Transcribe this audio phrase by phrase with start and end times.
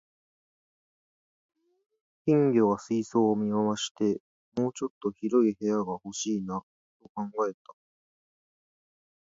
[2.25, 4.19] 金魚が水槽を見回して、
[4.59, 6.63] 「もうちょっと広い部屋が欲しいな」
[7.03, 7.59] と考えた